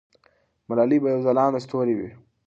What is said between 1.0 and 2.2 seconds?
به یو ځلانده ستوری وي.